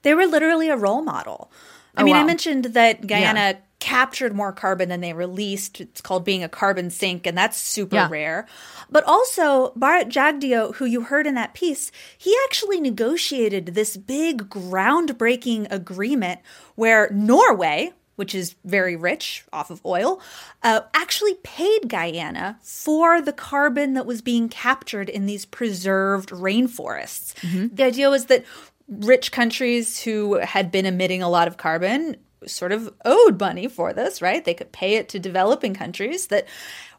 They 0.03 0.13
were 0.13 0.27
literally 0.27 0.69
a 0.69 0.77
role 0.77 1.01
model. 1.01 1.49
I 1.97 2.01
oh, 2.01 2.05
mean, 2.05 2.13
wow. 2.13 2.21
I 2.21 2.25
mentioned 2.25 2.65
that 2.65 3.07
Guyana 3.07 3.39
Yeah. 3.39 3.57
captured 3.79 4.35
more 4.35 4.51
carbon 4.53 4.89
than 4.89 5.01
they 5.01 5.13
released. 5.13 5.81
It's 5.81 5.99
called 6.01 6.23
being 6.23 6.43
a 6.43 6.49
carbon 6.49 6.91
sink, 6.91 7.25
and 7.25 7.35
that's 7.35 7.57
super 7.57 7.95
Yeah. 7.95 8.07
rare. 8.11 8.45
But 8.91 9.03
also, 9.05 9.73
Bharat 9.75 10.09
Jagdeo, 10.11 10.75
who 10.75 10.85
you 10.85 11.01
heard 11.01 11.25
in 11.25 11.33
that 11.35 11.55
piece, 11.55 11.91
he 12.17 12.35
actually 12.45 12.79
negotiated 12.79 13.67
this 13.73 13.97
big 13.97 14.47
groundbreaking 14.47 15.65
agreement 15.71 16.41
where 16.75 17.09
Norway, 17.11 17.93
which 18.15 18.33
is 18.35 18.55
very 18.63 18.95
rich 18.95 19.43
off 19.51 19.69
of 19.69 19.85
oil, 19.85 20.21
uh, 20.63 20.81
actually 20.93 21.35
paid 21.43 21.89
Guyana 21.89 22.57
for 22.61 23.21
the 23.21 23.33
carbon 23.33 23.93
that 23.93 24.05
was 24.05 24.21
being 24.21 24.49
captured 24.49 25.09
in 25.09 25.25
these 25.25 25.45
preserved 25.45 26.29
rainforests. 26.29 27.33
The 27.75 27.83
idea 27.83 28.09
was 28.09 28.25
that 28.25 28.45
rich 28.87 29.31
countries 29.31 30.01
who 30.03 30.35
had 30.35 30.71
been 30.71 30.85
emitting 30.85 31.21
a 31.21 31.29
lot 31.29 31.47
of 31.47 31.57
carbon 31.57 32.17
sort 32.45 32.71
of 32.71 32.93
owed 33.03 33.39
money 33.39 33.67
for 33.67 33.91
this, 33.91 34.21
right? 34.21 34.45
They 34.45 34.53
could 34.53 34.71
pay 34.71 34.95
it 34.95 35.09
to 35.09 35.19
developing 35.19 35.73
countries 35.73 36.27
that 36.27 36.45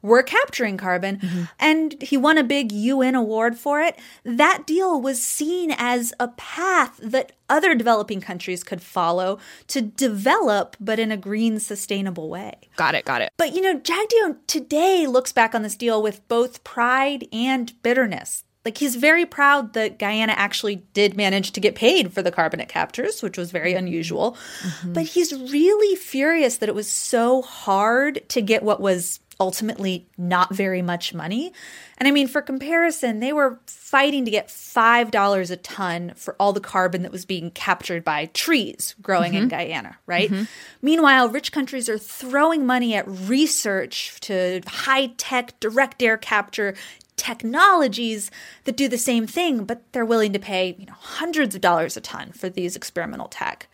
were 0.06 0.22
capturing 0.22 0.76
carbon. 0.76 1.18
Mm-hmm. 1.18 1.42
And 1.58 2.00
he 2.00 2.16
won 2.16 2.38
a 2.38 2.44
big 2.44 2.72
UN 2.72 3.14
award 3.14 3.58
for 3.58 3.80
it. 3.80 3.98
That 4.24 4.66
deal 4.66 5.00
was 5.00 5.22
seen 5.22 5.74
as 5.76 6.14
a 6.18 6.28
path 6.28 6.98
that 7.02 7.32
other 7.48 7.74
developing 7.74 8.20
countries 8.20 8.64
could 8.64 8.80
follow 8.80 9.38
to 9.68 9.80
develop, 9.80 10.76
but 10.80 10.98
in 10.98 11.12
a 11.12 11.16
green, 11.16 11.58
sustainable 11.58 12.28
way. 12.28 12.54
Got 12.76 12.94
it, 12.94 13.04
got 13.04 13.20
it. 13.20 13.30
But 13.36 13.54
you 13.54 13.60
know, 13.60 13.78
Jagdeo 13.78 14.36
today 14.46 15.06
looks 15.06 15.32
back 15.32 15.54
on 15.54 15.62
this 15.62 15.76
deal 15.76 16.02
with 16.02 16.26
both 16.28 16.64
pride 16.64 17.26
and 17.32 17.72
bitterness. 17.82 18.44
Like 18.66 18.78
he's 18.78 18.96
very 18.96 19.24
proud 19.24 19.74
that 19.74 19.96
Guyana 19.96 20.32
actually 20.32 20.82
did 20.92 21.16
manage 21.16 21.52
to 21.52 21.60
get 21.60 21.76
paid 21.76 22.12
for 22.12 22.20
the 22.20 22.32
carbon 22.32 22.58
it 22.58 22.68
captures, 22.68 23.22
which 23.22 23.38
was 23.38 23.52
very 23.52 23.74
unusual. 23.74 24.36
Mm-hmm. 24.62 24.92
But 24.92 25.04
he's 25.04 25.32
really 25.32 25.94
furious 25.94 26.56
that 26.56 26.68
it 26.68 26.74
was 26.74 26.90
so 26.90 27.42
hard 27.42 28.28
to 28.30 28.42
get 28.42 28.64
what 28.64 28.80
was 28.80 29.20
ultimately 29.38 30.06
not 30.16 30.54
very 30.54 30.82
much 30.82 31.12
money. 31.12 31.52
And 31.98 32.08
I 32.08 32.10
mean, 32.10 32.26
for 32.26 32.40
comparison, 32.40 33.20
they 33.20 33.32
were 33.32 33.58
fighting 33.66 34.24
to 34.24 34.30
get 34.30 34.48
$5 34.48 35.50
a 35.50 35.56
ton 35.56 36.12
for 36.16 36.36
all 36.40 36.52
the 36.52 36.60
carbon 36.60 37.02
that 37.02 37.12
was 37.12 37.24
being 37.24 37.50
captured 37.50 38.04
by 38.04 38.26
trees 38.26 38.94
growing 39.02 39.34
in 39.34 39.48
mm-hmm. 39.48 39.48
Guyana, 39.48 39.98
right? 40.06 40.30
Mm-hmm. 40.30 40.44
Meanwhile, 40.82 41.28
rich 41.28 41.52
countries 41.52 41.88
are 41.88 41.98
throwing 41.98 42.66
money 42.66 42.94
at 42.94 43.06
research 43.06 44.18
to 44.20 44.62
high 44.66 45.08
tech 45.16 45.58
direct 45.60 46.02
air 46.02 46.16
capture 46.16 46.74
technologies 47.16 48.30
that 48.64 48.76
do 48.76 48.88
the 48.88 48.98
same 48.98 49.26
thing, 49.26 49.64
but 49.64 49.82
they're 49.92 50.04
willing 50.04 50.32
to 50.34 50.38
pay, 50.38 50.76
you 50.78 50.86
know, 50.86 50.92
hundreds 50.94 51.54
of 51.54 51.60
dollars 51.60 51.96
a 51.96 52.00
ton 52.00 52.30
for 52.32 52.48
these 52.48 52.76
experimental 52.76 53.28
tech. 53.28 53.68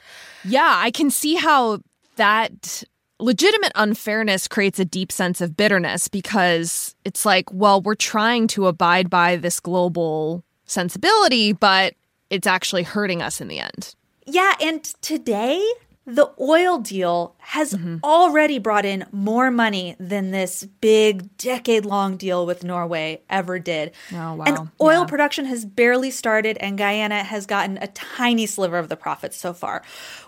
Yeah, 0.45 0.75
I 0.77 0.91
can 0.91 1.11
see 1.11 1.35
how 1.35 1.81
that 2.17 2.85
legitimate 3.23 3.73
unfairness 3.75 4.49
creates 4.49 4.79
a 4.79 4.85
deep 4.85 5.13
sense 5.13 5.41
of 5.41 5.57
bitterness 5.57 6.09
because 6.09 6.95
it's 7.05 7.25
like, 7.25 7.51
well, 7.53 7.81
we're 7.81 7.95
trying 7.95 8.49
to 8.49 8.67
abide 8.67 9.09
by 9.09 9.37
this 9.37 9.61
global 9.61 10.45
sensibility, 10.67 11.53
but 11.53 11.95
it's 12.31 12.47
actually 12.47 12.83
hurting 12.83 13.23
us 13.23 13.41
in 13.41 13.49
the 13.49 13.59
end. 13.59 13.95
Yeah, 14.27 14.55
and 14.61 14.83
today 15.03 15.65
the 16.05 16.33
oil 16.41 16.79
deal 16.79 17.37
has 17.39 17.75
mm-hmm. 17.75 17.99
already 18.03 18.59
brought 18.59 18.85
in 18.85 19.07
more 19.13 19.53
money 19.53 19.95
than 20.01 20.33
this 20.33 20.65
big 20.81 21.37
decade 21.37 21.85
long 21.85 22.17
deal 22.17 22.45
with 22.45 22.65
Norway 22.65 23.23
ever 23.31 23.61
did. 23.61 23.93
Oh, 24.13 24.35
wow. 24.35 24.45
And 24.45 24.71
oil 24.81 25.07
production 25.07 25.45
has 25.45 25.65
barely 25.65 26.11
started, 26.11 26.57
and 26.59 26.77
Guyana 26.77 27.23
has 27.23 27.47
gotten 27.47 27.79
a 27.79 27.87
tiny 27.89 28.47
sliver 28.47 28.79
of 28.79 28.89
the 28.89 28.97
profits 28.97 29.37
so 29.37 29.53
far, 29.53 29.83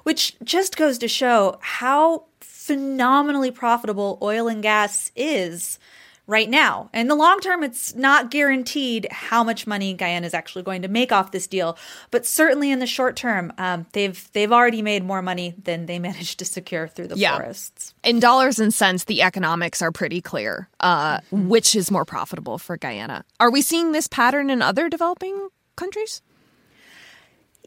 which 0.04 0.36
just 0.44 0.76
goes 0.76 0.96
to 0.98 1.08
show 1.08 1.58
how 1.60 2.26
phenomenally 2.64 3.50
profitable 3.50 4.18
oil 4.22 4.48
and 4.48 4.62
gas 4.62 5.10
is 5.14 5.78
right 6.26 6.48
now. 6.48 6.88
In 6.94 7.08
the 7.08 7.14
long 7.14 7.38
term, 7.40 7.62
it's 7.62 7.94
not 7.94 8.30
guaranteed 8.30 9.06
how 9.10 9.44
much 9.44 9.66
money 9.66 9.92
Guyana 9.92 10.26
is 10.26 10.32
actually 10.32 10.62
going 10.62 10.80
to 10.80 10.88
make 10.88 11.12
off 11.12 11.30
this 11.32 11.46
deal, 11.46 11.76
but 12.10 12.24
certainly 12.24 12.70
in 12.70 12.78
the 12.78 12.86
short 12.86 13.16
term, 13.16 13.52
um, 13.58 13.84
they've 13.92 14.30
they've 14.32 14.50
already 14.50 14.80
made 14.80 15.04
more 15.04 15.20
money 15.20 15.54
than 15.62 15.84
they 15.84 15.98
managed 16.08 16.38
to 16.38 16.46
secure 16.46 16.88
through 16.88 17.08
the 17.08 17.16
Yeah. 17.18 17.36
forests. 17.36 17.92
In 18.02 18.18
dollars 18.20 18.58
and 18.58 18.72
cents, 18.72 19.04
the 19.04 19.20
economics 19.20 19.82
are 19.82 19.92
pretty 19.92 20.22
clear. 20.22 20.68
Uh, 20.80 21.20
which 21.30 21.76
is 21.76 21.90
more 21.90 22.06
profitable 22.06 22.56
for 22.56 22.78
Guyana? 22.78 23.24
Are 23.38 23.50
we 23.50 23.60
seeing 23.60 23.92
this 23.92 24.06
pattern 24.08 24.48
in 24.48 24.62
other 24.62 24.88
developing 24.88 25.48
countries? 25.76 26.22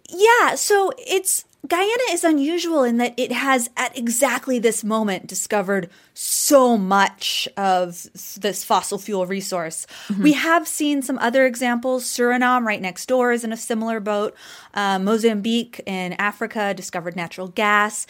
Yeah, 0.10 0.56
so 0.56 0.92
it's 0.98 1.44
Guyana 1.66 2.04
is 2.12 2.24
unusual 2.24 2.84
in 2.84 2.98
that 2.98 3.14
it 3.18 3.32
has 3.32 3.70
at 3.76 3.98
exactly 3.98 4.60
this 4.60 4.84
moment 4.84 5.28
discovered 5.28 5.90
so 6.14 6.78
much 6.78 7.48
of 7.58 8.08
this 8.40 8.64
fossil 8.64 8.98
fuel 8.98 9.26
resource. 9.26 9.88
We 10.20 10.34
have 10.34 10.68
seen 10.68 11.02
some 11.02 11.18
other 11.18 11.46
examples. 11.46 12.06
Suriname, 12.06 12.66
right 12.66 12.82
next 12.82 13.08
door, 13.08 13.32
is 13.32 13.44
in 13.44 13.52
a 13.52 13.58
similar 13.58 14.00
boat. 14.00 14.36
Uh, 14.74 15.00
Mozambique 15.00 15.82
in 15.86 16.14
Africa 16.14 16.74
discovered 16.74 17.16
natural 17.16 17.48
gas. 17.48 18.08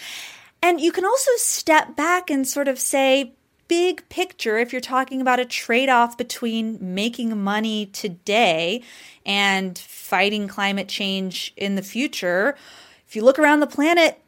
And 0.61 0.81
you 0.81 0.91
can 0.91 1.05
also 1.05 1.31
step 1.37 1.95
back 1.95 2.29
and 2.29 2.47
sort 2.47 2.67
of 2.67 2.79
say, 2.79 3.33
big 3.67 4.07
picture, 4.09 4.57
if 4.57 4.71
you're 4.71 4.81
talking 4.81 5.21
about 5.21 5.39
a 5.39 5.45
trade 5.45 5.89
off 5.89 6.17
between 6.17 6.77
making 6.81 7.37
money 7.37 7.87
today 7.87 8.81
and 9.25 9.77
fighting 9.77 10.47
climate 10.47 10.87
change 10.87 11.53
in 11.57 11.75
the 11.75 11.81
future, 11.81 12.55
if 13.07 13.15
you 13.15 13.23
look 13.23 13.39
around 13.39 13.61
the 13.61 13.67
planet, 13.67 14.21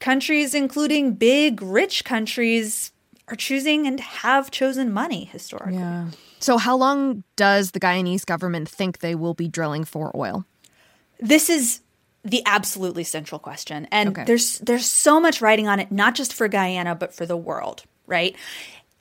countries, 0.00 0.54
including 0.54 1.14
big, 1.14 1.62
rich 1.62 2.04
countries, 2.04 2.92
are 3.28 3.36
choosing 3.36 3.86
and 3.86 4.00
have 4.00 4.50
chosen 4.50 4.92
money 4.92 5.24
historically. 5.24 5.74
Yeah. 5.74 6.08
So, 6.40 6.58
how 6.58 6.76
long 6.76 7.22
does 7.36 7.70
the 7.70 7.80
Guyanese 7.80 8.26
government 8.26 8.68
think 8.68 8.98
they 8.98 9.14
will 9.14 9.34
be 9.34 9.48
drilling 9.48 9.84
for 9.84 10.14
oil? 10.16 10.44
This 11.20 11.48
is 11.48 11.80
the 12.24 12.42
absolutely 12.46 13.04
central 13.04 13.38
question. 13.38 13.86
And 13.92 14.10
Okay. 14.10 14.24
there's 14.24 14.58
there's 14.58 14.86
so 14.86 15.20
much 15.20 15.40
writing 15.40 15.68
on 15.68 15.78
it, 15.78 15.92
not 15.92 16.14
just 16.14 16.32
for 16.32 16.48
Guyana, 16.48 16.94
but 16.94 17.14
for 17.14 17.26
the 17.26 17.36
world, 17.36 17.84
right? 18.06 18.34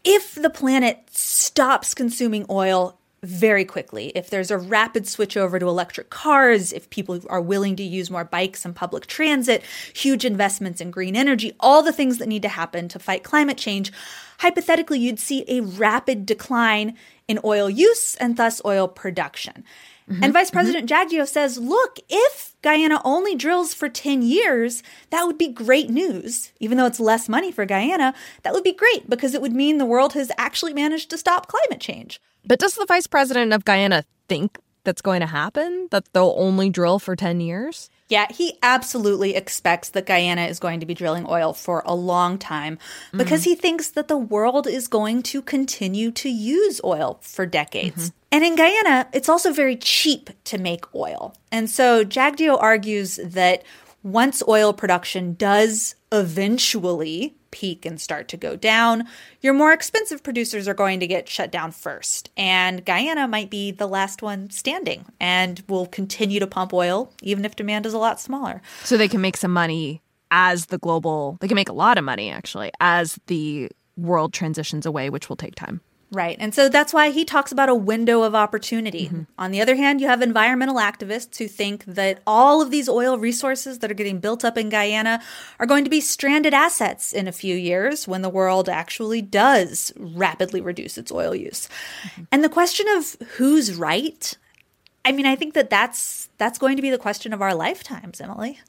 If 0.03 0.35
the 0.35 0.49
planet 0.49 1.07
stops 1.11 1.93
consuming 1.93 2.45
oil 2.49 2.97
very 3.23 3.63
quickly, 3.65 4.11
if 4.15 4.31
there's 4.31 4.49
a 4.49 4.57
rapid 4.57 5.07
switch 5.07 5.37
over 5.37 5.59
to 5.59 5.67
electric 5.67 6.09
cars, 6.09 6.73
if 6.73 6.89
people 6.89 7.19
are 7.29 7.41
willing 7.41 7.75
to 7.75 7.83
use 7.83 8.09
more 8.09 8.23
bikes 8.23 8.65
and 8.65 8.75
public 8.75 9.05
transit, 9.05 9.63
huge 9.93 10.25
investments 10.25 10.81
in 10.81 10.89
green 10.89 11.15
energy, 11.15 11.53
all 11.59 11.83
the 11.83 11.93
things 11.93 12.17
that 12.17 12.27
need 12.27 12.41
to 12.41 12.49
happen 12.49 12.87
to 12.87 12.97
fight 12.97 13.23
climate 13.23 13.57
change, 13.57 13.91
hypothetically, 14.39 14.97
you'd 14.97 15.19
see 15.19 15.45
a 15.47 15.61
rapid 15.61 16.25
decline 16.25 16.97
in 17.27 17.39
oil 17.43 17.69
use 17.69 18.15
and 18.15 18.37
thus 18.37 18.59
oil 18.65 18.87
production. 18.87 19.63
Mm-hmm. 20.09 20.23
And 20.23 20.33
Vice 20.33 20.47
mm-hmm. 20.49 20.57
President 20.57 20.89
Jagdeo 20.89 21.27
says, 21.27 21.57
look, 21.57 21.97
if 22.09 22.55
Guyana 22.61 23.01
only 23.03 23.35
drills 23.35 23.73
for 23.73 23.89
10 23.89 24.21
years, 24.21 24.83
that 25.09 25.25
would 25.25 25.37
be 25.37 25.47
great 25.47 25.89
news. 25.89 26.51
Even 26.59 26.77
though 26.77 26.85
it's 26.85 26.99
less 26.99 27.29
money 27.29 27.51
for 27.51 27.65
Guyana, 27.65 28.13
that 28.43 28.53
would 28.53 28.63
be 28.63 28.73
great 28.73 29.09
because 29.09 29.33
it 29.33 29.41
would 29.41 29.53
mean 29.53 29.77
the 29.77 29.85
world 29.85 30.13
has 30.13 30.31
actually 30.37 30.73
managed 30.73 31.09
to 31.09 31.17
stop 31.17 31.47
climate 31.47 31.79
change. 31.79 32.21
But 32.45 32.59
does 32.59 32.75
the 32.75 32.85
vice 32.85 33.07
president 33.07 33.53
of 33.53 33.65
Guyana 33.65 34.03
think 34.27 34.57
that's 34.83 35.01
going 35.01 35.21
to 35.21 35.27
happen? 35.27 35.87
That 35.91 36.11
they'll 36.13 36.35
only 36.37 36.69
drill 36.69 36.99
for 36.99 37.15
10 37.15 37.39
years? 37.39 37.89
Yeah, 38.11 38.27
he 38.29 38.57
absolutely 38.61 39.35
expects 39.35 39.87
that 39.91 40.05
Guyana 40.05 40.41
is 40.41 40.59
going 40.59 40.81
to 40.81 40.85
be 40.85 40.93
drilling 40.93 41.25
oil 41.29 41.53
for 41.53 41.81
a 41.85 41.95
long 41.95 42.37
time 42.37 42.77
because 43.13 43.43
mm-hmm. 43.43 43.51
he 43.51 43.55
thinks 43.55 43.87
that 43.91 44.09
the 44.09 44.17
world 44.17 44.67
is 44.67 44.89
going 44.89 45.23
to 45.23 45.41
continue 45.41 46.11
to 46.11 46.29
use 46.29 46.81
oil 46.83 47.19
for 47.21 47.45
decades. 47.45 48.09
Mm-hmm. 48.09 48.17
And 48.33 48.43
in 48.43 48.55
Guyana, 48.57 49.07
it's 49.13 49.29
also 49.29 49.53
very 49.53 49.77
cheap 49.77 50.29
to 50.43 50.57
make 50.57 50.93
oil. 50.93 51.33
And 51.53 51.69
so 51.69 52.03
Jagdeo 52.03 52.61
argues 52.61 53.15
that 53.23 53.63
once 54.03 54.41
oil 54.47 54.73
production 54.73 55.33
does 55.33 55.95
eventually 56.11 57.35
peak 57.51 57.85
and 57.85 57.99
start 57.99 58.27
to 58.29 58.37
go 58.37 58.55
down, 58.55 59.07
your 59.41 59.53
more 59.53 59.73
expensive 59.73 60.23
producers 60.23 60.67
are 60.67 60.73
going 60.73 60.99
to 60.99 61.07
get 61.07 61.29
shut 61.29 61.51
down 61.51 61.71
first. 61.71 62.29
And 62.37 62.85
Guyana 62.85 63.27
might 63.27 63.49
be 63.49 63.71
the 63.71 63.87
last 63.87 64.21
one 64.21 64.49
standing 64.49 65.05
and 65.19 65.61
will 65.67 65.85
continue 65.85 66.39
to 66.39 66.47
pump 66.47 66.73
oil 66.73 67.13
even 67.21 67.45
if 67.45 67.55
demand 67.55 67.85
is 67.85 67.93
a 67.93 67.99
lot 67.99 68.19
smaller. 68.19 68.61
So 68.83 68.97
they 68.97 69.09
can 69.09 69.21
make 69.21 69.37
some 69.37 69.51
money 69.51 70.01
as 70.31 70.67
the 70.67 70.77
global, 70.77 71.37
they 71.41 71.47
can 71.47 71.55
make 71.55 71.69
a 71.69 71.73
lot 71.73 71.97
of 71.97 72.05
money 72.05 72.29
actually 72.29 72.71
as 72.79 73.19
the 73.27 73.69
world 73.97 74.33
transitions 74.33 74.85
away, 74.85 75.09
which 75.09 75.27
will 75.27 75.35
take 75.35 75.55
time. 75.55 75.81
Right. 76.13 76.35
And 76.41 76.53
so 76.53 76.67
that's 76.67 76.93
why 76.93 77.11
he 77.11 77.23
talks 77.23 77.53
about 77.53 77.69
a 77.69 77.75
window 77.75 78.23
of 78.23 78.35
opportunity. 78.35 79.05
Mm-hmm. 79.05 79.21
On 79.37 79.51
the 79.51 79.61
other 79.61 79.77
hand, 79.77 80.01
you 80.01 80.07
have 80.07 80.21
environmental 80.21 80.75
activists 80.75 81.37
who 81.37 81.47
think 81.47 81.85
that 81.85 82.21
all 82.27 82.61
of 82.61 82.69
these 82.69 82.89
oil 82.89 83.17
resources 83.17 83.79
that 83.79 83.89
are 83.89 83.95
getting 83.95 84.19
built 84.19 84.43
up 84.43 84.57
in 84.57 84.67
Guyana 84.67 85.21
are 85.57 85.65
going 85.65 85.85
to 85.85 85.89
be 85.89 86.01
stranded 86.01 86.53
assets 86.53 87.13
in 87.13 87.29
a 87.29 87.31
few 87.31 87.55
years 87.55 88.09
when 88.09 88.23
the 88.23 88.29
world 88.29 88.67
actually 88.67 89.21
does 89.21 89.93
rapidly 89.97 90.59
reduce 90.59 90.97
its 90.97 91.13
oil 91.13 91.33
use. 91.33 91.69
Mm-hmm. 92.03 92.23
And 92.33 92.43
the 92.43 92.49
question 92.49 92.87
of 92.89 93.15
who's 93.37 93.73
right, 93.75 94.37
I 95.05 95.13
mean, 95.13 95.25
I 95.25 95.37
think 95.37 95.53
that 95.53 95.69
that's 95.69 96.27
that's 96.37 96.59
going 96.59 96.75
to 96.75 96.81
be 96.81 96.89
the 96.89 96.97
question 96.97 97.31
of 97.31 97.41
our 97.41 97.55
lifetimes, 97.55 98.19
Emily. 98.19 98.59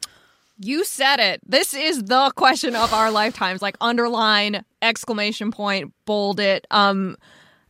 You 0.58 0.84
said 0.84 1.18
it. 1.18 1.40
This 1.46 1.74
is 1.74 2.04
the 2.04 2.32
question 2.36 2.76
of 2.76 2.92
our 2.92 3.10
lifetimes. 3.10 3.62
Like 3.62 3.76
underline, 3.80 4.64
exclamation 4.80 5.50
point, 5.50 5.92
bold 6.04 6.40
it. 6.40 6.66
Um, 6.70 7.16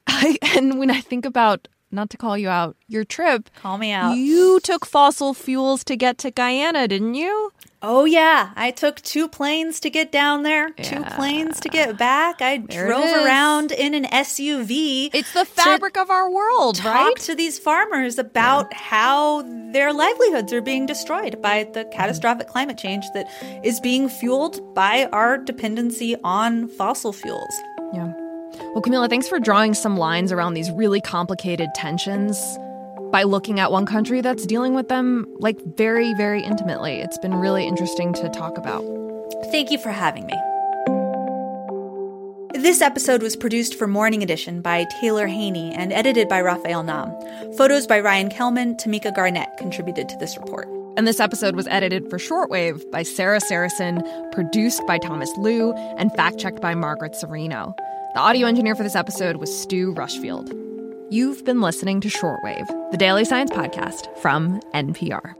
I, 0.07 0.37
and 0.57 0.79
when 0.79 0.91
I 0.91 1.01
think 1.01 1.25
about 1.25 1.69
not 1.91 2.11
to 2.11 2.17
call 2.17 2.37
you 2.37 2.49
out, 2.49 2.77
your 2.89 3.05
trip, 3.05 3.51
call 3.57 3.79
me 3.79 3.93
out. 3.93 4.17
You 4.17 4.61
took 4.61 4.87
fossil 4.87 5.35
fuels 5.35 5.85
to 5.85 5.97
get 5.97 6.19
to 6.19 6.31
Guyana, 6.31 6.89
didn't 6.89 7.15
you? 7.15 7.53
Oh 7.85 8.05
yeah, 8.05 8.51
I 8.55 8.71
took 8.71 9.01
two 9.01 9.27
planes 9.27 9.81
to 9.81 9.91
get 9.91 10.12
down 10.12 10.45
there, 10.45 10.69
yeah. 10.79 10.85
two 10.85 11.03
planes 11.17 11.59
to 11.61 11.69
get 11.69 11.99
back. 11.99 12.41
I 12.41 12.59
there 12.59 12.87
drove 12.87 13.05
around 13.05 13.73
in 13.73 13.95
an 13.95 14.05
SUV. 14.05 15.11
It's 15.12 15.33
the 15.33 15.45
fabric 15.45 15.97
of 15.97 16.09
our 16.09 16.31
world, 16.31 16.77
talk 16.77 16.95
right? 16.95 17.17
to 17.17 17.35
these 17.35 17.59
farmers 17.59 18.19
about 18.19 18.69
yeah. 18.71 18.79
how 18.79 19.43
their 19.73 19.93
livelihoods 19.93 20.53
are 20.53 20.61
being 20.61 20.87
destroyed 20.87 21.43
by 21.43 21.65
the 21.73 21.85
catastrophic 21.87 22.47
climate 22.47 22.79
change 22.79 23.05
that 23.15 23.27
is 23.65 23.81
being 23.81 24.09
fueled 24.09 24.75
by 24.75 25.09
our 25.12 25.37
dependency 25.37 26.15
on 26.23 26.69
fossil 26.69 27.12
fuels. 27.12 27.53
Yeah. 27.93 28.12
Well, 28.75 28.83
Camila, 28.83 29.09
thanks 29.09 29.27
for 29.27 29.41
drawing 29.41 29.75
some 29.75 29.97
lines 29.97 30.31
around 30.31 30.55
these 30.55 30.71
really 30.71 31.01
complicated 31.01 31.71
tensions 31.75 32.37
by 33.12 33.23
looking 33.23 33.61
at 33.61 33.71
one 33.71 33.87
country 33.87 34.23
that's 34.23 34.47
dealing 34.47 34.75
with 34.75 34.88
them 34.88 35.26
like 35.38 35.59
very, 35.76 36.14
very 36.14 36.42
intimately. 36.42 37.00
It's 37.00 37.19
been 37.19 37.35
really 37.35 37.66
interesting 37.66 38.14
to 38.14 38.28
talk 38.31 38.57
about. 38.57 38.83
Thank 39.52 39.71
you 39.71 39.78
for 39.78 39.90
having 39.90 40.26
me. 40.26 40.35
This 42.54 42.81
episode 42.81 43.23
was 43.23 43.37
produced 43.37 43.75
for 43.75 43.87
Morning 43.87 44.23
Edition 44.23 44.62
by 44.62 44.87
Taylor 45.00 45.26
Haney 45.26 45.75
and 45.75 45.92
edited 45.92 46.28
by 46.28 46.40
Rafael 46.40 46.83
Nam. 46.83 47.12
Photos 47.57 47.87
by 47.87 48.00
Ryan 48.00 48.31
Kellman, 48.31 48.76
Tamika 48.76 49.14
Garnett 49.14 49.57
contributed 49.59 50.09
to 50.09 50.16
this 50.16 50.37
report. 50.38 50.69
And 50.97 51.07
this 51.07 51.21
episode 51.21 51.57
was 51.57 51.66
edited 51.69 52.09
for 52.09 52.19
Shortwave 52.19 52.90
by 52.90 53.02
Sara 53.02 53.40
Sarasohn, 53.40 54.02
produced 54.33 54.83
by 54.87 54.99
Thomas 54.99 55.31
Lu, 55.38 55.73
and 55.97 56.12
fact 56.14 56.38
checked 56.38 56.61
by 56.61 56.75
Margaret 56.75 57.12
Cirino. 57.12 57.75
The 58.14 58.21
audio 58.21 58.47
engineer 58.47 58.75
for 58.75 58.83
this 58.83 58.97
episode 58.97 59.37
was 59.37 59.54
Stu 59.62 59.92
Rushfield. 59.92 60.72
You've 61.12 61.45
been 61.45 61.61
listening 61.61 62.00
to 62.00 62.09
Shortwave, 62.09 62.66
the 62.90 62.97
daily 62.97 63.26
science 63.26 63.50
podcast 63.50 64.16
from 64.16 64.61
NPR. 64.73 65.35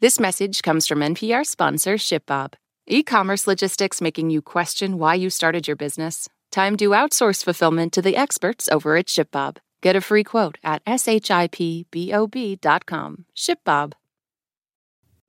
This 0.00 0.18
message 0.18 0.62
comes 0.62 0.86
from 0.86 1.00
NPR 1.00 1.44
sponsor 1.44 1.96
ShipBob. 1.96 2.54
E 2.86 3.02
commerce 3.02 3.46
logistics 3.46 4.00
making 4.00 4.30
you 4.30 4.40
question 4.40 4.96
why 4.96 5.12
you 5.14 5.28
started 5.28 5.66
your 5.68 5.76
business? 5.76 6.26
Time 6.50 6.78
to 6.78 6.88
outsource 6.90 7.44
fulfillment 7.44 7.92
to 7.92 8.00
the 8.00 8.16
experts 8.16 8.66
over 8.72 8.96
at 8.96 9.08
ShipBob. 9.08 9.58
Get 9.82 9.94
a 9.94 10.00
free 10.00 10.24
quote 10.24 10.56
at 10.64 10.82
shipbob.com. 10.86 11.64
ShipBob. 13.36 13.92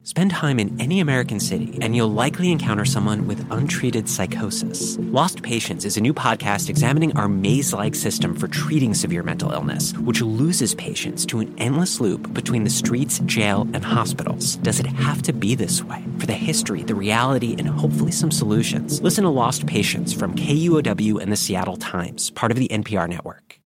Spend 0.03 0.31
time 0.31 0.59
in 0.59 0.81
any 0.81 0.99
American 0.99 1.39
city, 1.39 1.77
and 1.79 1.95
you'll 1.95 2.07
likely 2.07 2.51
encounter 2.51 2.85
someone 2.85 3.27
with 3.27 3.45
untreated 3.51 4.09
psychosis. 4.09 4.97
Lost 4.97 5.43
Patients 5.43 5.85
is 5.85 5.95
a 5.95 6.01
new 6.01 6.11
podcast 6.11 6.69
examining 6.69 7.15
our 7.15 7.27
maze 7.27 7.71
like 7.71 7.93
system 7.93 8.35
for 8.35 8.47
treating 8.47 8.95
severe 8.95 9.21
mental 9.21 9.51
illness, 9.51 9.93
which 9.99 10.19
loses 10.21 10.73
patients 10.73 11.23
to 11.27 11.39
an 11.39 11.53
endless 11.59 12.01
loop 12.01 12.33
between 12.33 12.63
the 12.63 12.69
streets, 12.71 13.19
jail, 13.27 13.67
and 13.75 13.85
hospitals. 13.85 14.55
Does 14.55 14.79
it 14.79 14.87
have 14.87 15.21
to 15.21 15.33
be 15.33 15.53
this 15.53 15.83
way? 15.83 16.03
For 16.17 16.25
the 16.25 16.33
history, 16.33 16.81
the 16.81 16.95
reality, 16.95 17.55
and 17.59 17.67
hopefully 17.67 18.11
some 18.11 18.31
solutions, 18.31 19.01
listen 19.01 19.23
to 19.23 19.29
Lost 19.29 19.67
Patients 19.67 20.13
from 20.13 20.33
KUOW 20.33 21.21
and 21.21 21.31
the 21.31 21.35
Seattle 21.35 21.77
Times, 21.77 22.31
part 22.31 22.51
of 22.51 22.57
the 22.57 22.69
NPR 22.69 23.07
network. 23.07 23.59